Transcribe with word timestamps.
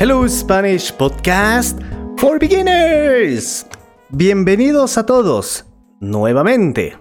Hello 0.00 0.26
Spanish 0.26 0.90
Podcast 0.96 1.78
for 2.16 2.38
Beginners. 2.38 3.66
Bienvenidos 4.08 4.96
a 4.96 5.04
todos 5.04 5.66
nuevamente. 6.00 6.96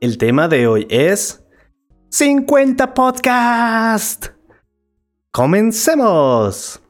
El 0.00 0.16
tema 0.16 0.48
de 0.48 0.66
hoy 0.66 0.86
es 0.88 1.44
50 2.08 2.94
Podcast. 2.94 4.28
Comencemos. 5.30 6.80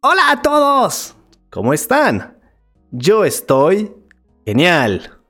Hola 0.00 0.30
a 0.30 0.40
todos. 0.40 1.14
¿Cómo 1.50 1.74
están? 1.74 2.38
Yo 2.90 3.26
estoy 3.26 3.94
genial. 4.46 5.20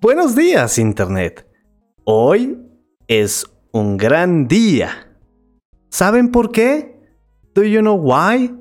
Buenos 0.00 0.34
días 0.34 0.78
Internet. 0.78 1.46
Hoy 2.02 2.58
es 3.06 3.46
un 3.70 3.96
gran 3.96 4.48
día. 4.48 5.16
¿Saben 5.88 6.32
por 6.32 6.50
qué? 6.50 6.93
Do 7.54 7.62
you 7.62 7.82
know 7.82 7.94
why? 7.94 8.52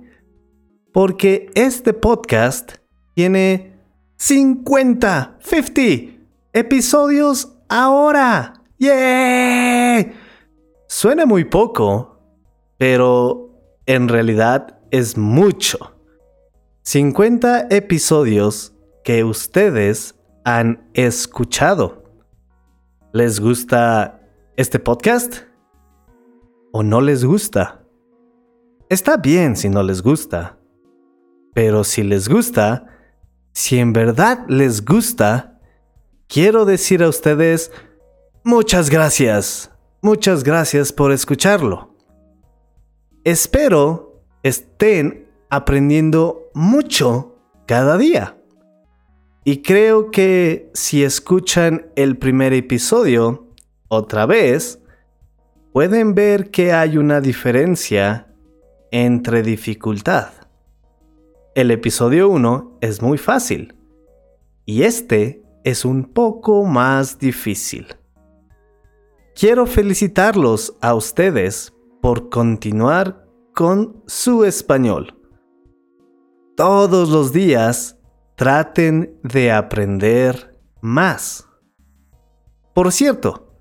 Porque 0.91 1.49
este 1.55 1.93
podcast 1.93 2.73
tiene 3.15 3.73
50, 4.17 5.39
50 5.41 6.13
episodios 6.53 7.57
ahora. 7.67 8.53
¡Yeah! 8.77 10.13
Suena 10.87 11.25
muy 11.25 11.45
poco, 11.45 12.19
pero 12.77 13.59
en 13.87 14.09
realidad 14.09 14.79
es 14.91 15.17
mucho. 15.17 15.95
50 16.83 17.69
episodios 17.71 18.75
que 19.03 19.23
ustedes 19.23 20.13
han 20.45 20.87
escuchado. 20.93 22.03
¿Les 23.11 23.39
gusta 23.39 24.21
este 24.55 24.77
podcast? 24.77 25.37
¿O 26.71 26.83
no 26.83 27.01
les 27.01 27.25
gusta? 27.25 27.82
Está 28.89 29.17
bien 29.17 29.55
si 29.55 29.69
no 29.69 29.83
les 29.83 30.01
gusta. 30.01 30.57
Pero 31.53 31.83
si 31.83 32.03
les 32.03 32.27
gusta, 32.27 32.87
si 33.53 33.79
en 33.79 33.93
verdad 33.93 34.45
les 34.47 34.83
gusta, 34.83 35.59
quiero 36.27 36.65
decir 36.65 37.03
a 37.03 37.09
ustedes 37.09 37.71
muchas 38.43 38.89
gracias. 38.89 39.71
Muchas 40.01 40.43
gracias 40.43 40.91
por 40.91 41.11
escucharlo. 41.11 41.95
Espero 43.23 44.25
estén 44.43 45.29
aprendiendo 45.49 46.49
mucho 46.53 47.37
cada 47.65 47.97
día. 47.97 48.37
Y 49.45 49.61
creo 49.61 50.11
que 50.11 50.69
si 50.73 51.03
escuchan 51.03 51.87
el 51.95 52.17
primer 52.17 52.53
episodio 52.53 53.47
otra 53.87 54.25
vez, 54.25 54.79
pueden 55.71 56.15
ver 56.15 56.49
que 56.49 56.73
hay 56.73 56.97
una 56.97 57.21
diferencia 57.21 58.32
entre 58.93 59.41
dificultad. 59.41 60.27
El 61.55 61.71
episodio 61.71 62.29
1 62.29 62.77
es 62.79 63.01
muy 63.01 63.17
fácil 63.17 63.73
y 64.65 64.83
este 64.83 65.43
es 65.63 65.83
un 65.83 66.03
poco 66.03 66.63
más 66.65 67.17
difícil. 67.17 67.87
Quiero 69.33 69.65
felicitarlos 69.65 70.77
a 70.79 70.93
ustedes 70.93 71.73
por 72.03 72.29
continuar 72.29 73.25
con 73.55 74.03
su 74.05 74.43
español. 74.43 75.19
Todos 76.55 77.09
los 77.09 77.33
días 77.33 77.97
traten 78.35 79.19
de 79.23 79.51
aprender 79.51 80.59
más. 80.81 81.49
Por 82.75 82.91
cierto, 82.91 83.57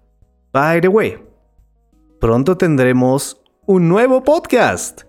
by 0.52 0.82
the 0.82 0.88
way, 0.88 1.24
pronto 2.20 2.58
tendremos 2.58 3.42
un 3.64 3.88
nuevo 3.88 4.22
podcast. 4.22 5.04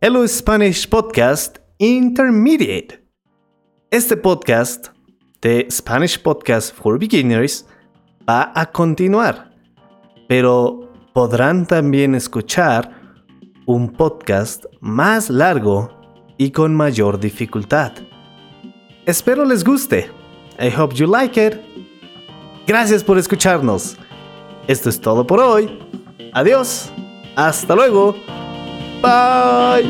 Hello 0.00 0.26
Spanish 0.28 0.86
Podcast 0.86 1.58
Intermediate. 1.78 3.02
Este 3.90 4.16
podcast 4.16 4.88
de 5.40 5.66
Spanish 5.70 6.18
Podcast 6.20 6.74
for 6.74 6.98
Beginners 6.98 7.66
va 8.28 8.52
a 8.54 8.66
continuar, 8.66 9.52
pero 10.28 10.92
podrán 11.14 11.66
también 11.66 12.14
escuchar 12.14 12.90
un 13.66 13.90
podcast 13.90 14.66
más 14.80 15.30
largo 15.30 15.90
y 16.36 16.50
con 16.50 16.74
mayor 16.74 17.18
dificultad. 17.18 17.92
Espero 19.06 19.44
les 19.44 19.64
guste. 19.64 20.10
I 20.58 20.68
hope 20.76 20.94
you 20.94 21.06
like 21.06 21.42
it. 21.42 21.54
Gracias 22.66 23.02
por 23.02 23.16
escucharnos. 23.16 23.96
Esto 24.66 24.90
es 24.90 25.00
todo 25.00 25.26
por 25.26 25.40
hoy. 25.40 25.78
Adiós. 26.34 26.92
Hasta 27.36 27.74
luego. 27.74 28.14
Bye. 29.06 29.84